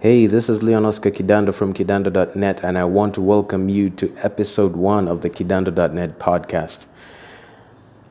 [0.00, 4.16] Hey, this is Leon Oscar Kidando from Kidando.net, and I want to welcome you to
[4.22, 6.84] episode one of the Kidando.net podcast.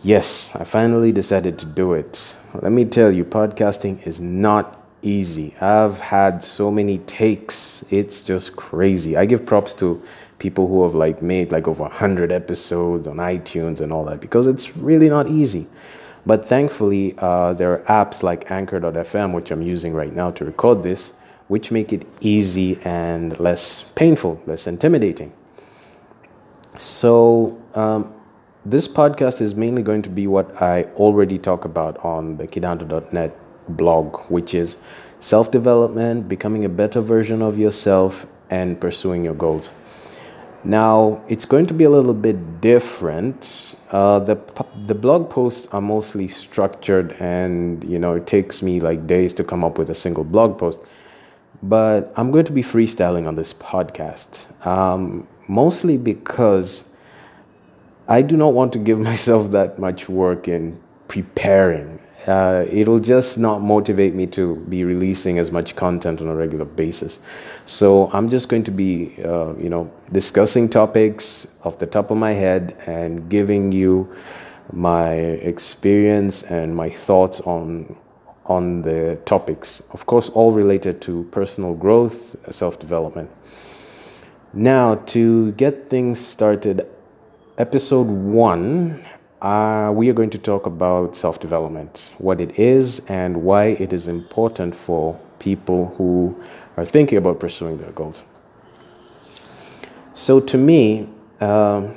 [0.00, 2.36] Yes, I finally decided to do it.
[2.54, 5.56] Let me tell you, podcasting is not easy.
[5.60, 9.16] I've had so many takes, it's just crazy.
[9.16, 10.00] I give props to
[10.38, 14.46] people who have like made like over 100 episodes on iTunes and all that because
[14.46, 15.66] it's really not easy.
[16.26, 20.84] But thankfully, uh, there are apps like Anchor.fm, which I'm using right now to record
[20.84, 21.12] this
[21.52, 25.30] which make it easy and less painful, less intimidating.
[26.78, 28.10] So, um,
[28.64, 33.36] this podcast is mainly going to be what I already talk about on the Kidando.net
[33.68, 34.78] blog, which is
[35.20, 39.68] self development, becoming a better version of yourself, and pursuing your goals.
[40.64, 43.76] Now, it's going to be a little bit different.
[43.90, 44.36] Uh, the
[44.86, 49.44] the blog posts are mostly structured, and you know it takes me like days to
[49.44, 50.78] come up with a single blog post
[51.62, 56.84] but I'm going to be freestyling on this podcast, um, mostly because
[58.08, 62.00] I do not want to give myself that much work in preparing.
[62.26, 66.64] Uh, it'll just not motivate me to be releasing as much content on a regular
[66.64, 67.18] basis.
[67.66, 72.16] So I'm just going to be, uh, you know, discussing topics off the top of
[72.16, 74.14] my head and giving you
[74.72, 77.96] my experience and my thoughts on
[78.46, 83.30] on the topics, of course, all related to personal growth, self development.
[84.52, 86.86] Now, to get things started,
[87.56, 89.04] episode one,
[89.40, 93.92] uh, we are going to talk about self development, what it is, and why it
[93.92, 96.36] is important for people who
[96.76, 98.22] are thinking about pursuing their goals.
[100.14, 101.08] So, to me,
[101.40, 101.94] um,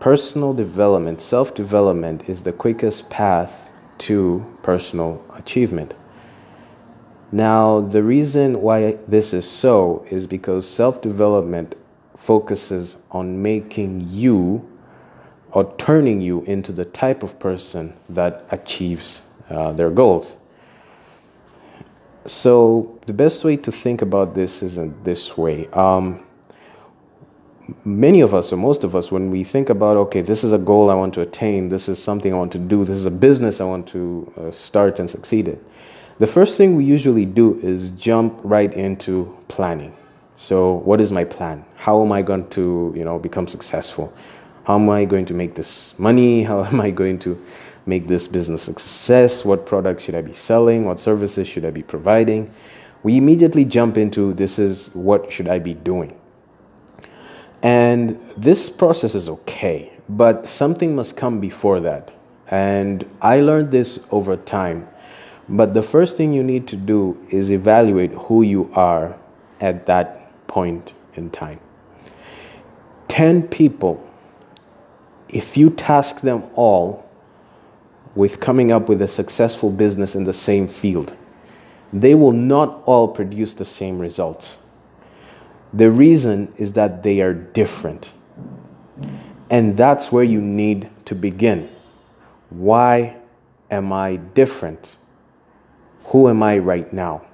[0.00, 3.65] personal development, self development is the quickest path
[3.98, 5.94] to personal achievement.
[7.32, 11.74] Now, the reason why this is so is because self development
[12.16, 14.68] focuses on making you
[15.52, 20.36] or turning you into the type of person that achieves uh, their goals.
[22.26, 25.68] So, the best way to think about this is in this way.
[25.68, 26.25] Um,
[27.84, 30.58] many of us, or most of us, when we think about, okay, this is a
[30.58, 33.10] goal I want to attain, this is something I want to do, this is a
[33.10, 35.60] business I want to uh, start and succeed in,
[36.18, 39.94] the first thing we usually do is jump right into planning.
[40.36, 41.64] So, what is my plan?
[41.76, 44.12] How am I going to, you know, become successful?
[44.64, 46.42] How am I going to make this money?
[46.50, 47.42] How am I going to
[47.86, 49.44] make this business a success?
[49.44, 50.84] What products should I be selling?
[50.84, 52.50] What services should I be providing?
[53.02, 56.18] We immediately jump into this is what should I be doing?
[57.66, 62.12] And this process is okay, but something must come before that.
[62.46, 64.86] And I learned this over time.
[65.48, 69.18] But the first thing you need to do is evaluate who you are
[69.60, 71.58] at that point in time.
[73.08, 74.00] 10 people,
[75.28, 77.04] if you task them all
[78.14, 81.16] with coming up with a successful business in the same field,
[81.92, 84.58] they will not all produce the same results.
[85.76, 88.08] The reason is that they are different.
[89.50, 91.68] And that's where you need to begin.
[92.48, 93.16] Why
[93.70, 94.96] am I different?
[96.06, 97.26] Who am I right now?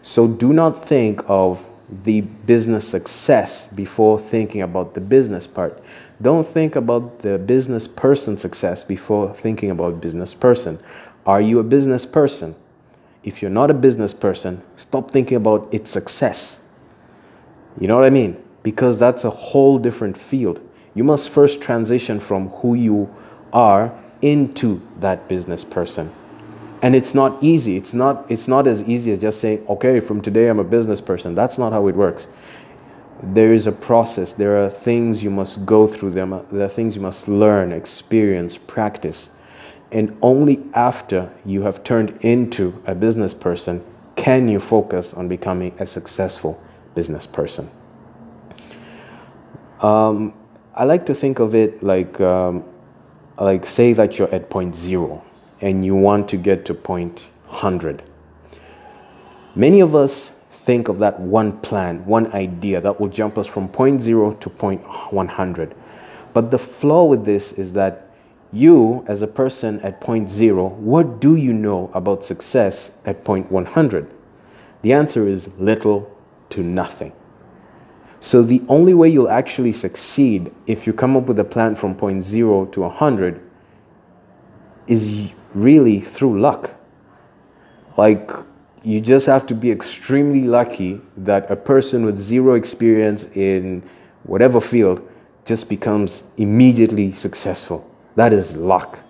[0.00, 1.66] So do not think of
[2.04, 5.82] the business success before thinking about the business part.
[6.22, 10.78] Don't think about the business person success before thinking about business person.
[11.26, 12.54] Are you a business person?
[13.24, 16.60] If you're not a business person, stop thinking about its success.
[17.80, 18.42] You know what I mean?
[18.62, 20.60] Because that's a whole different field.
[20.94, 23.14] You must first transition from who you
[23.52, 26.12] are into that business person.
[26.82, 27.76] And it's not easy.
[27.76, 31.00] It's not it's not as easy as just saying, "Okay, from today I'm a business
[31.00, 32.28] person." That's not how it works.
[33.22, 34.32] There is a process.
[34.32, 36.10] There are things you must go through.
[36.10, 39.30] There are things you must learn, experience, practice.
[39.90, 43.82] And only after you have turned into a business person
[44.14, 46.60] can you focus on becoming a successful
[46.98, 47.70] business person.
[49.80, 50.34] Um,
[50.74, 52.64] I like to think of it like, um,
[53.38, 55.22] like say that you're at point zero
[55.60, 58.02] and you want to get to point 100.
[59.54, 60.32] Many of us
[60.66, 64.50] think of that one plan, one idea that will jump us from point zero to
[64.50, 65.76] point 100.
[66.34, 68.10] But the flaw with this is that
[68.52, 73.52] you, as a person at point zero, what do you know about success at point
[73.52, 74.10] 100?
[74.82, 76.17] The answer is little
[76.50, 77.12] to nothing.
[78.20, 81.94] So the only way you'll actually succeed if you come up with a plan from
[81.94, 83.40] point zero to 100
[84.86, 86.74] is really through luck.
[87.96, 88.30] Like
[88.82, 93.88] you just have to be extremely lucky that a person with zero experience in
[94.24, 95.06] whatever field
[95.44, 97.88] just becomes immediately successful.
[98.16, 99.00] That is luck.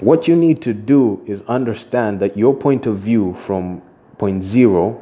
[0.00, 3.82] What you need to do is understand that your point of view from
[4.18, 5.00] point zero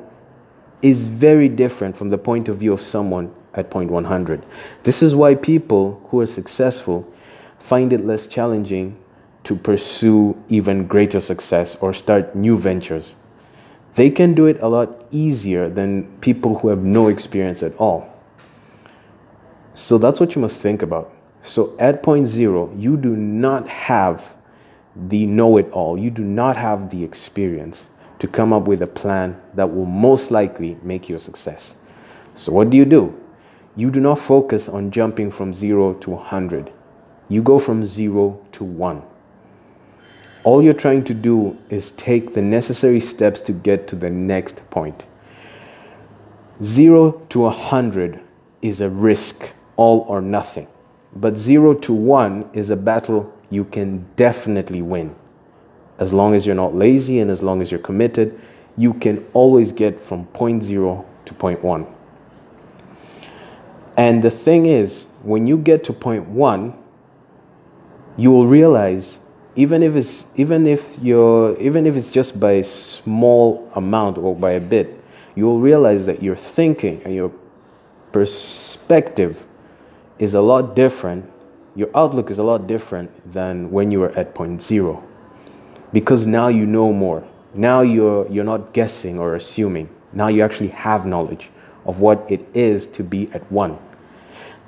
[0.83, 4.45] is very different from the point of view of someone at point 100.
[4.83, 7.11] This is why people who are successful
[7.59, 8.97] find it less challenging
[9.45, 13.15] to pursue even greater success or start new ventures.
[13.95, 18.07] They can do it a lot easier than people who have no experience at all.
[19.75, 21.13] So that's what you must think about.
[21.43, 24.23] So at point zero, you do not have
[24.95, 27.89] the know it all, you do not have the experience
[28.21, 31.75] to come up with a plan that will most likely make you a success.
[32.35, 33.19] So, what do you do?
[33.77, 36.73] You do not focus on jumping from zero to 100,
[37.29, 39.03] you go from zero to one.
[40.43, 44.69] All you're trying to do is take the necessary steps to get to the next
[44.71, 45.05] point.
[46.63, 48.21] Zero to 100
[48.63, 50.67] is a risk, all or nothing.
[51.15, 55.15] But zero to one is a battle you can definitely win.
[56.01, 58.41] As long as you're not lazy and as long as you're committed,
[58.77, 61.87] you can always get from point zero to point one.
[63.97, 66.75] And the thing is, when you get to point one,
[68.17, 69.21] you will realize
[69.55, 74.35] even if it's even if you're even if it's just by a small amount or
[74.35, 75.05] by a bit,
[75.35, 77.31] you will realize that your thinking and your
[78.13, 79.45] perspective
[80.19, 81.31] is a lot different
[81.75, 85.03] your outlook is a lot different than when you were at point zero
[85.93, 87.27] because now you know more.
[87.55, 89.89] Now you're you're not guessing or assuming.
[90.13, 91.51] Now you actually have knowledge
[91.85, 93.79] of what it is to be at one.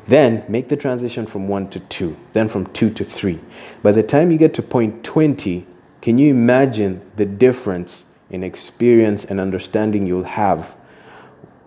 [0.07, 3.41] Then make the transition from one to two then from two to three.
[3.83, 5.67] By the time you get to point 20
[6.03, 10.75] can you imagine the difference in experience and understanding you'll have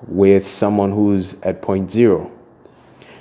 [0.07, 2.29] with someone who's at point zero?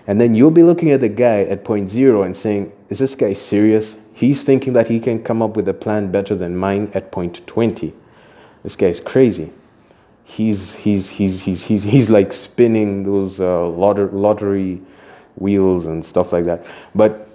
[0.09, 3.15] And then you'll be looking at the guy at point zero and saying, Is this
[3.15, 3.95] guy serious?
[4.15, 7.45] He's thinking that he can come up with a plan better than mine at point
[7.49, 7.93] 20.
[8.63, 9.53] This guy's crazy.
[10.23, 14.81] He's, he's, he's, he's, he's, he's like spinning those uh, lottery,
[15.35, 16.65] wheels and stuff like that.
[16.95, 17.29] But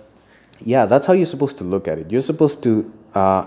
[0.62, 2.10] yeah, that's how you're supposed to look at it.
[2.10, 3.46] You're supposed to uh,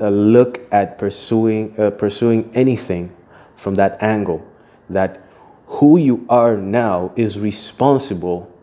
[0.00, 3.14] uh, look at pursuing, uh, pursuing anything
[3.56, 4.46] from that angle
[4.88, 5.20] that
[5.66, 8.53] who you are now is responsible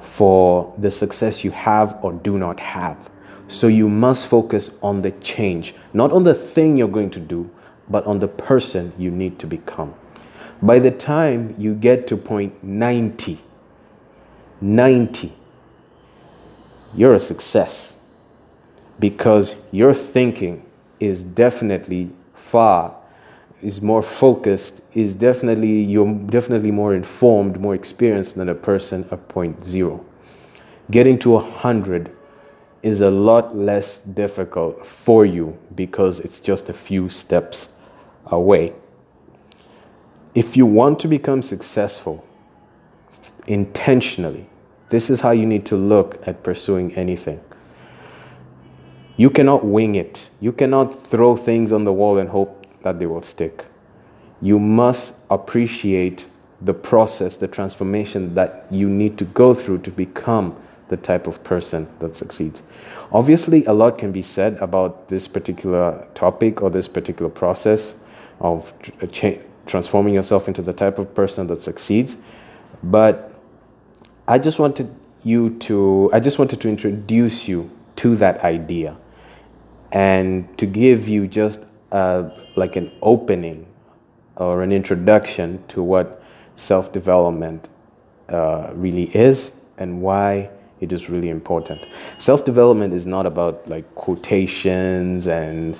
[0.00, 3.10] for the success you have or do not have.
[3.48, 7.50] So you must focus on the change, not on the thing you're going to do,
[7.88, 9.94] but on the person you need to become.
[10.60, 13.40] By the time you get to point 90,
[14.60, 15.32] 90,
[16.94, 17.96] you're a success
[18.98, 20.66] because your thinking
[21.00, 22.96] is definitely far
[23.62, 29.28] is more focused is definitely you're definitely more informed more experienced than a person at
[29.28, 30.04] point zero.
[30.90, 32.10] Getting to a hundred
[32.82, 37.72] is a lot less difficult for you because it's just a few steps
[38.26, 38.72] away.
[40.34, 42.24] If you want to become successful
[43.46, 44.48] intentionally
[44.90, 47.40] this is how you need to look at pursuing anything.
[49.16, 50.30] You cannot wing it.
[50.40, 52.57] You cannot throw things on the wall and hope
[52.88, 53.66] that they will stick.
[54.40, 56.26] You must appreciate
[56.60, 60.56] the process, the transformation that you need to go through to become
[60.88, 62.62] the type of person that succeeds.
[63.12, 67.94] Obviously, a lot can be said about this particular topic or this particular process
[68.40, 68.72] of
[69.02, 72.16] uh, cha- transforming yourself into the type of person that succeeds,
[72.82, 73.34] but
[74.26, 78.96] I just wanted you to, I just wanted to introduce you to that idea
[79.92, 81.60] and to give you just
[81.92, 83.66] uh, like an opening
[84.36, 86.22] or an introduction to what
[86.56, 87.68] self development
[88.28, 91.86] uh, really is and why it is really important.
[92.18, 95.78] Self development is not about like quotations and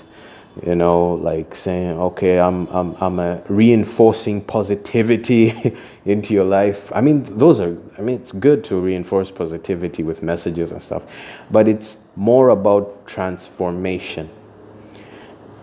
[0.67, 7.01] you know like saying okay i'm i'm i'm a reinforcing positivity into your life i
[7.01, 11.05] mean those are i mean it's good to reinforce positivity with messages and stuff
[11.51, 14.29] but it's more about transformation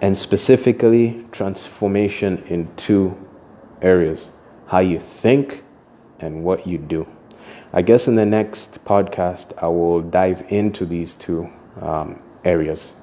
[0.01, 3.17] and specifically transformation in two
[3.81, 4.29] areas
[4.67, 5.63] how you think
[6.19, 7.07] and what you do.
[7.73, 11.49] I guess in the next podcast, I will dive into these two
[11.81, 12.93] um, areas.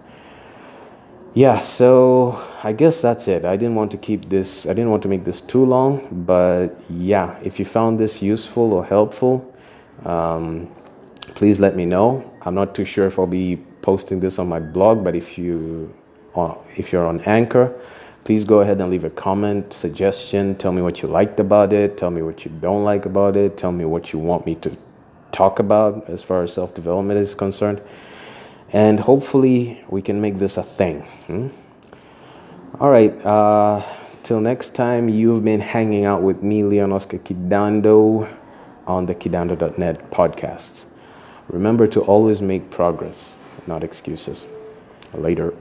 [1.35, 3.45] Yeah, so I guess that's it.
[3.45, 6.79] I didn't want to keep this, I didn't want to make this too long, but
[6.91, 9.55] yeah, if you found this useful or helpful,
[10.05, 10.69] um,
[11.35, 12.31] please let me know.
[12.43, 15.95] I'm not too sure if I'll be posting this on my blog, but if you
[16.77, 17.73] if you're on Anchor,
[18.25, 20.55] please go ahead and leave a comment, suggestion.
[20.57, 21.99] Tell me what you liked about it.
[21.99, 23.57] Tell me what you don't like about it.
[23.57, 24.77] Tell me what you want me to
[25.33, 27.81] talk about as far as self development is concerned.
[28.73, 31.03] And hopefully, we can make this a thing.
[31.27, 31.49] Hmm?
[32.81, 33.13] All right.
[33.25, 33.85] Uh,
[34.23, 38.35] till next time, you've been hanging out with me, Leon Oscar Kidando,
[38.87, 40.87] on the Kidando.net podcast.
[41.49, 43.37] Remember to always make progress,
[43.67, 44.47] not excuses.
[45.13, 45.55] Later.